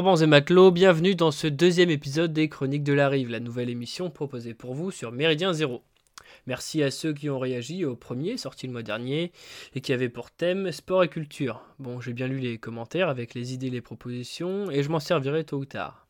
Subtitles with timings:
[0.00, 3.68] Forbans et Matelot, bienvenue dans ce deuxième épisode des Chroniques de la Rive, la nouvelle
[3.68, 5.82] émission proposée pour vous sur Méridien Zéro.
[6.46, 9.30] Merci à ceux qui ont réagi au premier, sorti le mois dernier,
[9.74, 11.60] et qui avait pour thème sport et culture.
[11.78, 15.00] Bon, j'ai bien lu les commentaires avec les idées et les propositions, et je m'en
[15.00, 16.06] servirai tôt ou tard.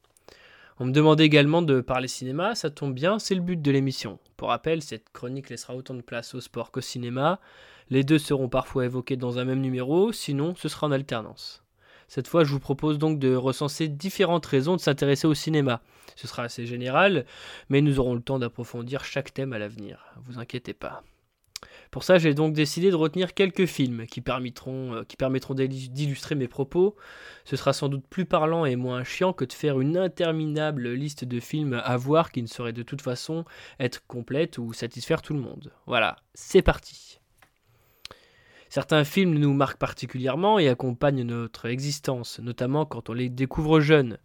[0.78, 4.20] On me demandait également de parler cinéma, ça tombe bien, c'est le but de l'émission.
[4.36, 7.40] Pour rappel, cette chronique laissera autant de place au sport qu'au cinéma.
[7.88, 11.64] Les deux seront parfois évoqués dans un même numéro, sinon ce sera en alternance.
[12.10, 15.80] Cette fois, je vous propose donc de recenser différentes raisons de s'intéresser au cinéma.
[16.16, 17.24] Ce sera assez général,
[17.68, 20.12] mais nous aurons le temps d'approfondir chaque thème à l'avenir.
[20.26, 21.04] Vous inquiétez pas.
[21.92, 26.34] Pour ça, j'ai donc décidé de retenir quelques films qui permettront, euh, qui permettront d'illustrer
[26.34, 26.96] mes propos.
[27.44, 31.24] Ce sera sans doute plus parlant et moins chiant que de faire une interminable liste
[31.24, 33.44] de films à voir qui ne saurait de toute façon
[33.78, 35.72] être complète ou satisfaire tout le monde.
[35.86, 37.19] Voilà, c'est parti.
[38.70, 44.18] Certains films nous marquent particulièrement et accompagnent notre existence, notamment quand on les découvre jeunes.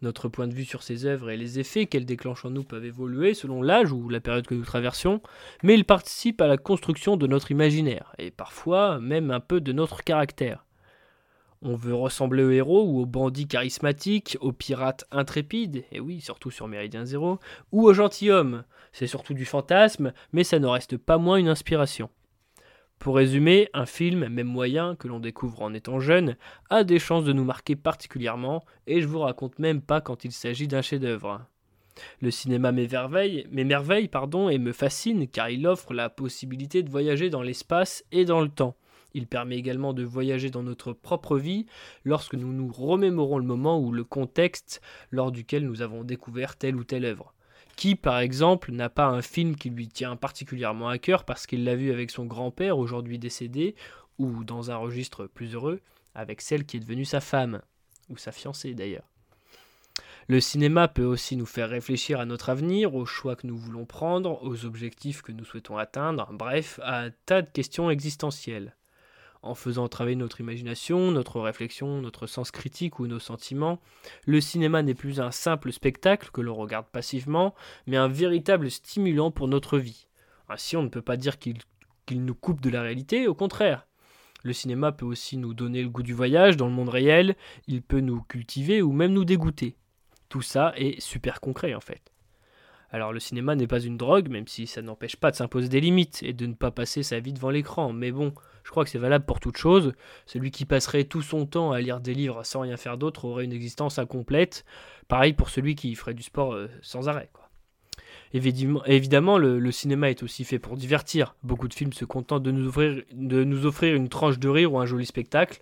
[0.00, 2.84] Notre point de vue sur ces œuvres et les effets qu'elles déclenchent en nous peuvent
[2.84, 5.20] évoluer selon l'âge ou la période que nous traversons,
[5.64, 9.72] mais ils participent à la construction de notre imaginaire, et parfois même un peu de
[9.72, 10.64] notre caractère.
[11.60, 16.52] On veut ressembler au héros ou au bandit charismatique, au pirate intrépide, et oui, surtout
[16.52, 17.40] sur Méridien Zéro,
[17.72, 18.62] ou au gentilhomme.
[18.92, 22.08] C'est surtout du fantasme, mais ça ne reste pas moins une inspiration.
[23.00, 26.36] Pour résumer, un film, même moyen, que l'on découvre en étant jeune,
[26.68, 30.32] a des chances de nous marquer particulièrement, et je vous raconte même pas quand il
[30.32, 31.40] s'agit d'un chef-d'œuvre.
[32.20, 38.04] Le cinéma m'émerveille et me fascine car il offre la possibilité de voyager dans l'espace
[38.12, 38.76] et dans le temps.
[39.14, 41.64] Il permet également de voyager dans notre propre vie
[42.04, 46.76] lorsque nous nous remémorons le moment ou le contexte lors duquel nous avons découvert telle
[46.76, 47.32] ou telle œuvre.
[47.80, 51.64] Qui, par exemple, n'a pas un film qui lui tient particulièrement à cœur parce qu'il
[51.64, 53.74] l'a vu avec son grand-père, aujourd'hui décédé,
[54.18, 55.80] ou dans un registre plus heureux,
[56.14, 57.62] avec celle qui est devenue sa femme,
[58.10, 59.08] ou sa fiancée d'ailleurs.
[60.28, 63.86] Le cinéma peut aussi nous faire réfléchir à notre avenir, aux choix que nous voulons
[63.86, 68.76] prendre, aux objectifs que nous souhaitons atteindre, bref, à un tas de questions existentielles
[69.42, 73.80] en faisant travailler notre imagination, notre réflexion, notre sens critique ou nos sentiments.
[74.26, 77.54] Le cinéma n'est plus un simple spectacle que l'on regarde passivement,
[77.86, 80.06] mais un véritable stimulant pour notre vie.
[80.48, 81.56] Ainsi, on ne peut pas dire qu'il
[82.10, 83.86] nous coupe de la réalité, au contraire.
[84.42, 87.36] Le cinéma peut aussi nous donner le goût du voyage dans le monde réel,
[87.66, 89.76] il peut nous cultiver ou même nous dégoûter.
[90.28, 92.12] Tout ça est super concret en fait.
[92.92, 95.80] Alors le cinéma n'est pas une drogue, même si ça n'empêche pas de s'imposer des
[95.80, 97.92] limites et de ne pas passer sa vie devant l'écran.
[97.92, 98.32] Mais bon,
[98.64, 99.92] je crois que c'est valable pour toute chose.
[100.26, 103.44] Celui qui passerait tout son temps à lire des livres sans rien faire d'autre aurait
[103.44, 104.64] une existence incomplète.
[105.06, 107.30] Pareil pour celui qui ferait du sport euh, sans arrêt.
[108.32, 111.34] Évidemment, le, cinéma est aussi fait pour divertir.
[111.42, 114.72] Beaucoup de films se contentent de nous, offrir, de nous offrir une tranche de rire
[114.72, 115.60] ou un joli spectacle.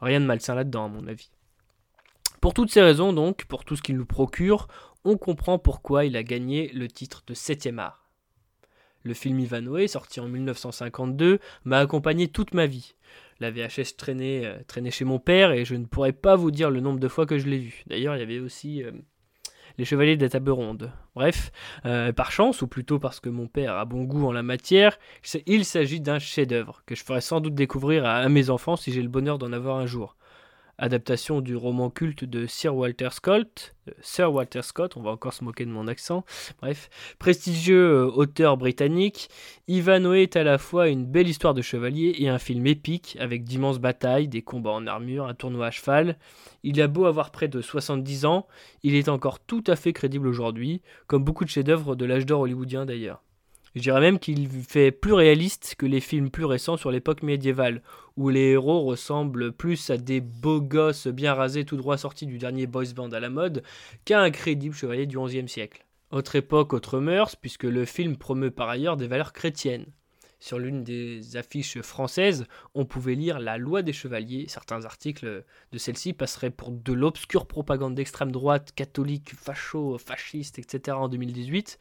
[0.00, 1.30] Rien de malsain là-dedans, à mon avis.
[2.40, 4.68] Pour toutes ces raisons, donc, pour tout ce qu'il nous procure,
[5.04, 8.10] on comprend pourquoi il a gagné le titre de 7 art.
[9.04, 12.94] Le film Ivanoé, sorti en 1952, m'a accompagné toute ma vie.
[13.40, 16.70] La VHS traînait, euh, traînait chez mon père et je ne pourrais pas vous dire
[16.70, 17.82] le nombre de fois que je l'ai vu.
[17.88, 18.92] D'ailleurs, il y avait aussi euh,
[19.76, 20.92] Les Chevaliers de la Table Ronde.
[21.16, 21.50] Bref,
[21.84, 24.96] euh, par chance, ou plutôt parce que mon père a bon goût en la matière,
[25.46, 29.02] il s'agit d'un chef-d'œuvre que je ferai sans doute découvrir à mes enfants si j'ai
[29.02, 30.16] le bonheur d'en avoir un jour
[30.82, 35.32] adaptation du roman culte de Sir Walter Scott, euh, Sir Walter Scott, on va encore
[35.32, 36.24] se moquer de mon accent,
[36.60, 39.30] bref, prestigieux euh, auteur britannique,
[39.68, 43.44] Ivanhoe est à la fois une belle histoire de chevalier et un film épique avec
[43.44, 46.18] d'immenses batailles, des combats en armure, un tournoi à cheval.
[46.64, 48.48] Il a beau avoir près de 70 ans,
[48.82, 52.40] il est encore tout à fait crédible aujourd'hui, comme beaucoup de chefs-d'œuvre de l'âge d'or
[52.40, 53.22] hollywoodien d'ailleurs.
[53.74, 57.82] Je dirais même qu'il fait plus réaliste que les films plus récents sur l'époque médiévale,
[58.18, 62.36] où les héros ressemblent plus à des beaux gosses bien rasés tout droit sortis du
[62.36, 63.62] dernier boys band à la mode,
[64.04, 65.86] qu'à un crédible chevalier du XIe siècle.
[66.10, 69.86] Autre époque, autre mœurs, puisque le film promeut par ailleurs des valeurs chrétiennes.
[70.38, 74.46] Sur l'une des affiches françaises, on pouvait lire La loi des chevaliers.
[74.48, 80.96] Certains articles de celle-ci passeraient pour de l'obscure propagande d'extrême droite, catholique, facho, fasciste, etc.
[80.98, 81.78] en 2018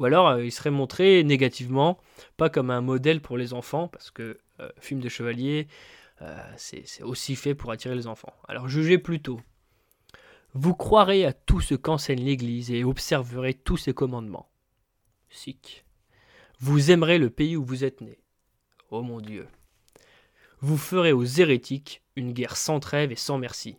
[0.00, 1.98] ou alors euh, il serait montré négativement,
[2.36, 5.68] pas comme un modèle pour les enfants, parce que euh, film de chevalier,
[6.22, 8.32] euh, c'est aussi fait pour attirer les enfants.
[8.48, 9.40] Alors jugez plutôt.
[10.54, 14.50] Vous croirez à tout ce qu'enseigne l'Église et observerez tous ses commandements.
[15.28, 15.84] Sic.
[16.58, 18.18] Vous aimerez le pays où vous êtes né.
[18.90, 19.46] Oh mon Dieu.
[20.60, 23.76] Vous ferez aux hérétiques une guerre sans trêve et sans merci.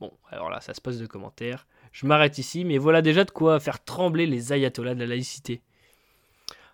[0.00, 1.66] Bon, alors là, ça se passe de commentaires.
[1.92, 5.62] Je m'arrête ici, mais voilà déjà de quoi faire trembler les ayatollahs de la laïcité.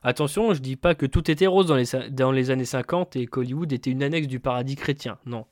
[0.03, 3.91] Attention, je dis pas que tout était rose dans les, années 50 et qu'Hollywood était
[3.91, 5.19] une annexe du paradis chrétien.
[5.27, 5.45] Non.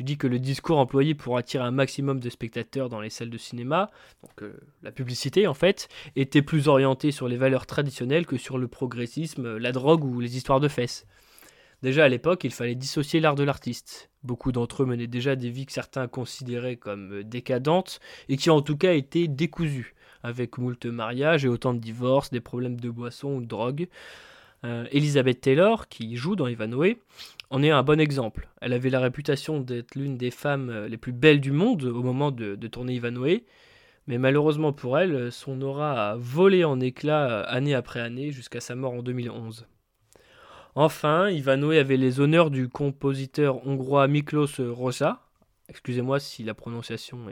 [0.00, 3.30] Je dis que le discours employé pour attirer un maximum de spectateurs dans les salles
[3.30, 3.92] de cinéma,
[4.22, 8.58] donc euh, la publicité en fait, était plus orienté sur les valeurs traditionnelles que sur
[8.58, 11.06] le progressisme, la drogue ou les histoires de fesses.
[11.82, 14.10] Déjà à l'époque, il fallait dissocier l'art de l'artiste.
[14.22, 17.98] Beaucoup d'entre eux menaient déjà des vies que certains considéraient comme euh, décadentes
[18.28, 22.40] et qui en tout cas étaient décousues avec moult mariages et autant de divorces, des
[22.40, 23.88] problèmes de boisson ou de drogue.
[24.64, 26.98] Euh, Elizabeth Taylor, qui joue dans Ivanhoe,
[27.50, 28.48] en est un bon exemple.
[28.60, 32.04] Elle avait la réputation d'être l'une des femmes euh, les plus belles du monde au
[32.04, 33.42] moment de, tourner Ivanhoe,
[34.06, 38.76] mais malheureusement pour elle, son aura a volé en éclats année après année jusqu'à sa
[38.76, 39.66] mort en 2011.
[40.74, 45.20] Enfin, Ivanhoe avait les honneurs du compositeur hongrois Miklos Rosa.
[45.68, 47.28] Excusez-moi si la prononciation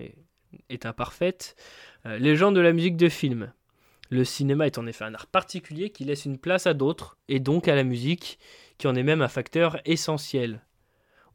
[0.69, 1.57] est, imparfaite.
[2.05, 3.53] Euh, légende de la musique de film.
[4.11, 7.41] Le cinéma est en effet un art particulier qui laisse une place à d'autres, et
[7.41, 8.39] donc à la musique,
[8.77, 10.61] qui en est même un facteur essentiel.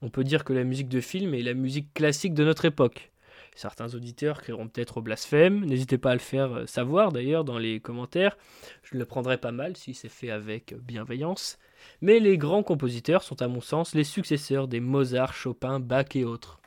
[0.04, 3.12] On peut dire que la musique de film est la musique classique de notre époque.
[3.56, 7.58] Certains auditeurs crieront peut-être au blasphème, n'hésitez pas à le faire euh, savoir d'ailleurs dans
[7.58, 8.38] les commentaires,
[8.84, 11.58] je le prendrai pas mal si c'est fait avec bienveillance.
[12.02, 16.24] Mais les grands compositeurs sont à mon sens les successeurs des Mozart, Chopin, Bach et
[16.24, 16.60] autres.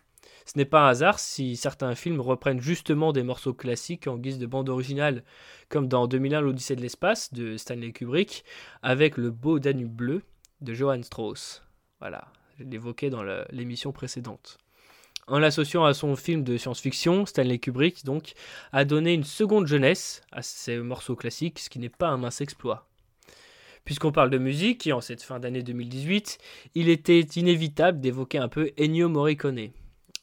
[0.48, 4.38] Ce n'est pas un hasard si certains films reprennent justement des morceaux classiques en guise
[4.38, 5.22] de bande originale,
[5.68, 8.44] comme dans 2001 l'Odyssée de l'espace de Stanley Kubrick,
[8.82, 10.22] avec le beau Danube bleu
[10.62, 11.62] de Johann Strauss.
[12.00, 12.28] Voilà,
[12.58, 14.56] je l'évoquais dans l'émission précédente.
[15.26, 18.32] En l'associant à son film de science-fiction, Stanley Kubrick donc
[18.72, 22.40] a donné une seconde jeunesse à ces morceaux classiques, ce qui n'est pas un mince
[22.40, 22.88] exploit.
[23.88, 26.36] Puisqu'on parle de musique, et en cette fin d'année 2018,
[26.74, 29.70] il était inévitable d'évoquer un peu Ennio Morricone.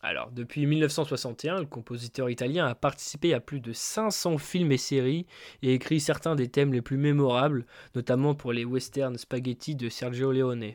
[0.03, 5.25] Alors, depuis 1961, le compositeur italien a participé à plus de 500 films et séries
[5.63, 7.65] et écrit certains des thèmes les plus mémorables,
[7.95, 10.73] notamment pour les westerns spaghetti de Sergio Leone.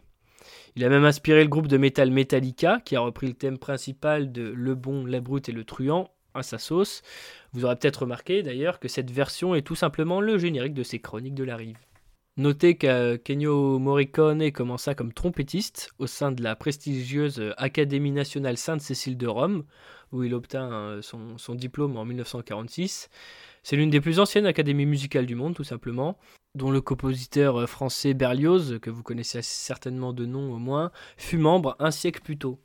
[0.75, 4.33] Il a même inspiré le groupe de métal Metallica, qui a repris le thème principal
[4.33, 7.03] de Le Bon, la Brute et le Truand à sa sauce.
[7.53, 10.99] Vous aurez peut-être remarqué d'ailleurs que cette version est tout simplement le générique de ses
[10.99, 11.79] chroniques de la rive.
[12.41, 19.19] Notez que Kenyo Morricone commença comme trompettiste au sein de la prestigieuse Académie nationale Sainte-Cécile
[19.19, 19.65] de Rome,
[20.11, 23.11] où il obtint euh, son, diplôme en 1946.
[23.63, 26.17] C'est l'une des plus anciennes académies musicales du monde, tout simplement,
[26.55, 31.37] dont le compositeur euh, français Berlioz, que vous connaissez certainement de nom au moins, fut
[31.37, 32.59] membre un siècle plus tôt.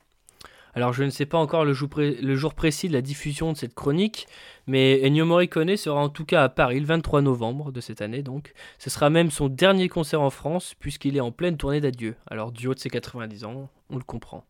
[0.78, 4.28] Alors je ne sais pas encore le jour, précis de la diffusion de cette chronique,
[4.68, 8.24] mais Ennio Morricone sera en tout cas à Paris le 23 novembre de cette année
[8.24, 8.52] donc.
[8.78, 12.16] Ce sera même son dernier concert en France puisqu'il est en pleine tournée d'adieu.
[12.28, 14.44] Alors du haut de ses 90 ans, on le comprend.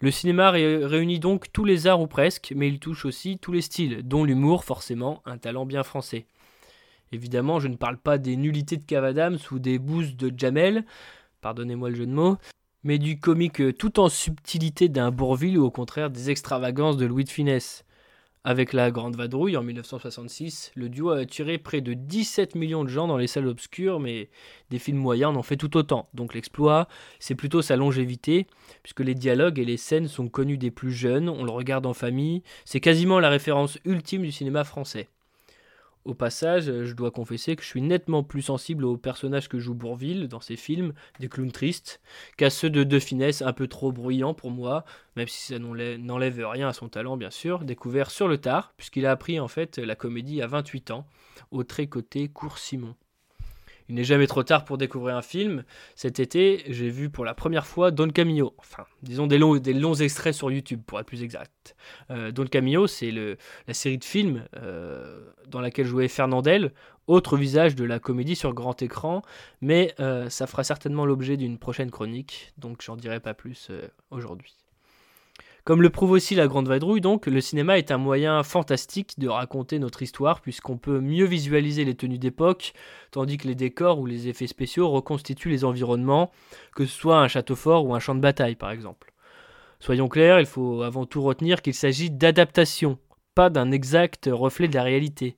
[0.00, 3.62] Le cinéma réunit donc tous les arts ou presque, mais il touche aussi tous les
[3.62, 6.26] styles, dont l'humour forcément, un talent bien français.
[7.10, 10.84] Évidemment, je ne parle pas des nullités de Cavadams ou des boosts de Jamel,
[11.40, 12.36] pardonnez-moi le jeu de mots,
[12.86, 17.04] mais du comique euh, tout en subtilité d'un Bourville ou au contraire des extravagances de
[17.04, 17.84] Louis de Finesse.
[18.44, 22.88] Avec La Grande Vadrouille en 1966, le duo a attiré près de 17 millions de
[22.88, 24.30] gens dans les salles obscures, mais
[24.70, 26.08] des films moyens en ont fait tout autant.
[26.14, 26.86] Donc l'exploit,
[27.18, 28.46] c'est plutôt sa longévité,
[28.84, 31.92] puisque les dialogues et les scènes sont connus des plus jeunes, on le regarde en
[31.92, 35.08] famille, c'est quasiment la référence ultime du cinéma français.
[36.06, 39.74] Au passage, je dois confesser que je suis nettement plus sensible aux personnages que joue
[39.74, 42.00] Bourville dans ses films, des clowns tristes,
[42.36, 44.84] qu'à ceux de De Finesse un peu trop bruyants pour moi,
[45.16, 49.04] même si ça n'enlève rien à son talent bien sûr, découvert sur le tard, puisqu'il
[49.04, 51.08] a appris en fait la comédie à 28 ans,
[51.50, 52.94] au très côté Cours Simon.
[53.88, 55.64] Il n'est jamais trop tard pour découvrir un film.
[55.94, 58.54] Cet été, j'ai vu pour la première fois Don Camillo.
[58.58, 61.76] Enfin, disons des longs, extraits sur YouTube, pour être plus exact.
[62.10, 66.72] Euh, Don Camillo, c'est la série de films euh, dans laquelle jouait Fernandel,
[67.06, 69.22] autre visage de la comédie sur grand écran,
[69.60, 73.70] mais euh, ça fera certainement l'objet d'une prochaine chronique, donc j'en dirai pas plus
[74.10, 74.65] aujourd'hui.
[75.66, 79.26] Comme le prouve aussi la Grande Vadrouille, donc, le cinéma est un moyen fantastique de
[79.26, 82.72] raconter notre histoire puisqu'on peut mieux visualiser les tenues d'époque,
[83.10, 86.30] tandis que les décors ou les effets spéciaux reconstituent les environnements,
[86.76, 89.12] que ce soit un château fort ou un champ de bataille par exemple.
[89.80, 92.96] Soyons clairs, il faut avant tout retenir qu'il s'agit d'adaptation,
[93.34, 95.36] pas d'un exact reflet de la réalité.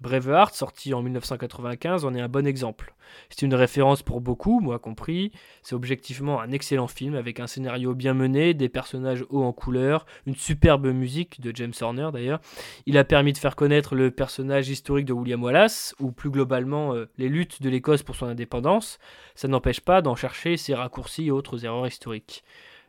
[0.00, 2.94] Braveheart, sorti en 1995, en est un bon exemple.
[3.30, 5.32] C'est une référence pour beaucoup, moi compris.
[5.62, 10.06] C'est objectivement un excellent film avec un scénario bien mené, des personnages hauts en couleur,
[10.26, 12.40] une superbe musique de James Horner d'ailleurs.
[12.86, 16.94] Il a permis de faire connaître le personnage historique de William Wallace, ou plus globalement
[16.94, 19.00] euh, les luttes de l'Écosse pour son indépendance.
[19.34, 22.44] Ça n'empêche pas d'en chercher ses raccourcis et autres erreurs historiques.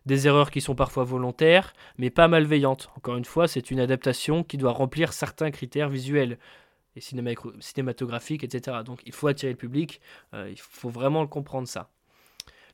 [0.05, 2.89] Des erreurs qui sont parfois volontaires, mais pas malveillantes.
[2.95, 6.37] Encore une fois, c'est une adaptation qui doit remplir certains critères visuels
[6.95, 8.77] et cinématographiques, etc.
[8.85, 10.01] Donc il faut attirer le public,
[10.33, 11.89] il faut vraiment le comprendre ça.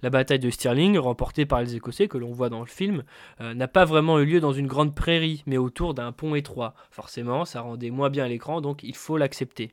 [0.02, 3.04] La bataille de Stirling, remportée par les Écossais que l'on voit dans le film,
[3.40, 6.76] n'a pas vraiment eu lieu dans une grande prairie, mais autour d'un pont étroit.
[6.92, 9.72] Forcément, ça rendait moins bien l'écran, donc il faut l'accepter.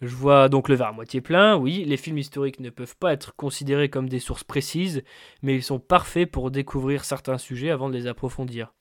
[0.00, 3.12] Je vois donc le verre à moitié plein, oui, les films historiques ne peuvent pas
[3.12, 5.04] être considérés comme des sources précises,
[5.42, 8.72] mais ils sont parfaits pour découvrir certains sujets avant de les approfondir.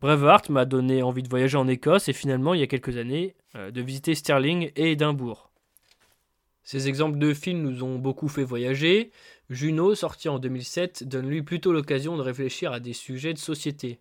[0.00, 3.34] Braveheart m'a donné envie de voyager en Écosse et finalement, il y a quelques années,
[3.56, 5.50] euh, de visiter Stirling et Édimbourg.
[6.62, 9.10] Ces exemples de films nous ont beaucoup fait voyager.
[9.50, 13.98] Juno, sorti en 2007, donne lui plutôt l'occasion de réfléchir à des sujets de société.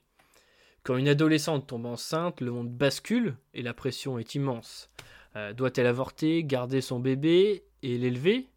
[0.84, 4.92] Quand une adolescente tombe enceinte, le monde bascule et la pression est immense.
[5.36, 8.48] Euh, doit-elle avorter, garder son bébé et l'élever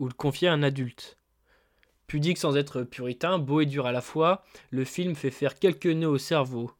[0.00, 1.16] Ou le confier à un adulte?
[2.12, 5.86] Pudique sans être puritain, beau et dur à la fois, le film fait faire quelques
[5.86, 6.70] nœuds au cerveau.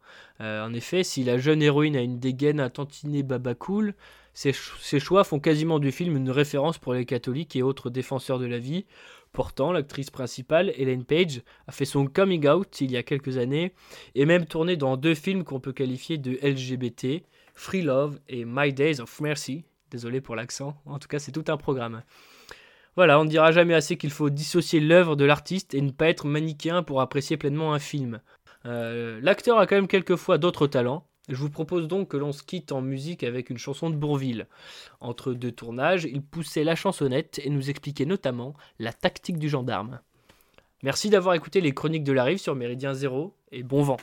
[0.42, 3.94] Euh, en effet, si la jeune héroïne a une dégaine à tantiner baba cool,
[4.34, 8.38] ses, ses, choix font quasiment du film une référence pour les catholiques et autres défenseurs
[8.38, 8.84] de la vie.
[9.32, 13.72] Pourtant, l'actrice principale, Ellen Page, a fait son coming out il y a quelques années
[14.14, 17.24] et même tourné dans deux films qu'on peut qualifier de LGBT,
[17.54, 19.64] Free Love et My Days of Mercy.
[19.90, 22.02] Désolé pour l'accent, en tout cas c'est tout un programme.
[22.94, 26.08] Voilà, on ne dira jamais assez qu'il faut dissocier l'œuvre de l'artiste et ne pas
[26.08, 28.20] être manichéen pour apprécier pleinement un film.
[28.66, 31.06] Euh, l'acteur a quand même quelquefois d'autres talents.
[31.28, 34.46] Je vous propose donc que l'on se quitte en musique avec une chanson de Bourville.
[35.00, 40.00] Entre deux tournages, il poussait la chansonnette et nous expliquait notamment la tactique du gendarme.
[40.82, 43.98] Merci d'avoir écouté les chroniques de la rive sur Méridien Zéro et bon vent.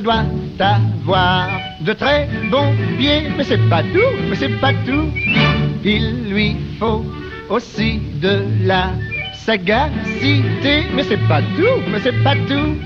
[0.00, 0.24] Doit
[0.58, 1.48] avoir
[1.80, 5.08] de très bons pieds, mais c'est pas tout, mais c'est pas tout.
[5.84, 7.04] Il lui faut
[7.50, 8.90] aussi de la
[9.34, 12.76] sagacité, mais c'est pas tout, mais c'est pas tout.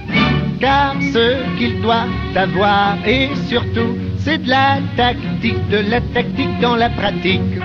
[0.60, 6.74] Car ce qu'il doit avoir, et surtout, c'est de la tactique, de la tactique dans
[6.74, 7.60] la pratique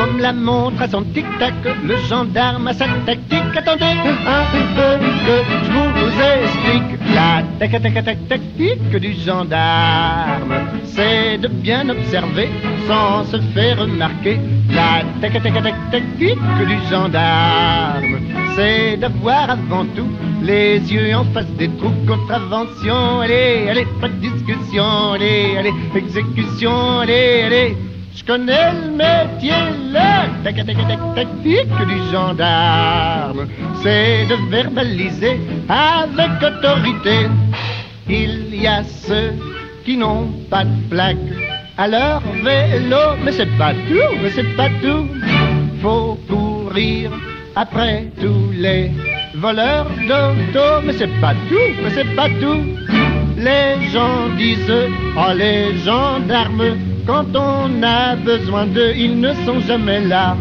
[0.00, 1.54] comme la montre à son tic-tac,
[1.84, 3.54] le gendarme a sa tactique.
[3.54, 3.96] Attendez
[4.36, 4.44] un
[4.76, 4.90] peu
[5.26, 6.92] que je vous explique.
[7.14, 10.54] La tactique du gendarme,
[10.84, 12.48] c'est de bien observer
[12.88, 14.38] sans se faire remarquer.
[14.70, 16.38] La tactique
[16.70, 18.20] du gendarme,
[18.56, 20.08] c'est d'avoir avant tout
[20.42, 21.92] les yeux en face des trous.
[22.06, 27.76] Contravention, allez, allez, pas de discussion, allez, allez, exécution, allez, allez.
[28.20, 29.50] Je connais le métier,
[29.92, 33.48] la tactique du gendarme,
[33.82, 37.28] c'est de verbaliser avec autorité.
[38.08, 39.32] Il y a ceux
[39.86, 41.16] qui n'ont pas de plaque
[41.78, 45.08] à leur vélo, mais c'est pas tout, mais c'est pas tout.
[45.80, 47.12] Faut courir
[47.56, 48.90] après tous les
[49.34, 52.64] voleurs d'auto, mais c'est pas tout, mais c'est pas tout.
[53.38, 54.70] Les gens disent,
[55.16, 56.76] oh les gendarmes,
[57.06, 60.36] quand on a besoin d'eux, ils ne sont jamais là.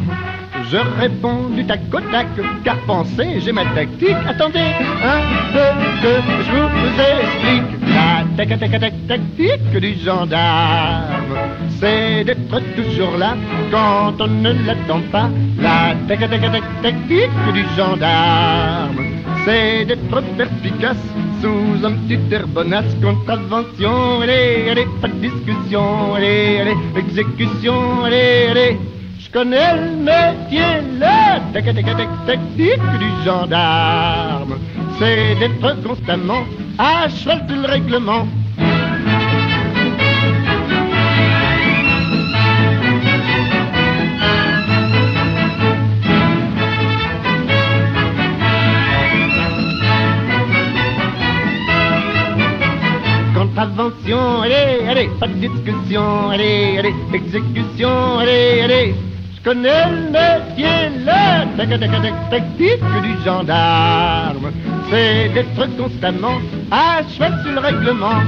[0.72, 2.28] Je réponds du tac au tac,
[2.64, 4.16] car pensez, j'ai ma tactique.
[4.28, 4.72] Attendez
[5.04, 5.22] un
[5.54, 5.70] peu
[6.04, 6.14] que
[6.48, 7.80] je vous explique.
[7.90, 11.38] La tac tac tac tactique du gendarme,
[11.80, 13.36] c'est d'être toujours là
[13.72, 15.30] quand on ne l'attend pas.
[15.60, 18.98] La tac tac tac tactique du gendarme,
[19.50, 21.06] c'est d'être perspicace
[21.42, 28.48] sous un petit air bonasse, contravention, allez, allez, pas de discussion, allez, allez, exécution, allez,
[28.52, 28.78] allez.
[29.20, 34.56] Je connais le métier, la technique du gendarme,
[35.00, 36.44] c'est d'être constamment
[36.78, 38.28] à cheval le règlement.
[55.56, 58.96] Discussion, allez, allez, exécution, allez, allez.
[59.36, 61.46] Je connais le métier, la
[62.30, 64.52] tactique du gendarme,
[64.90, 66.40] c'est d'être constamment
[66.72, 68.22] à cheval sur le règlement.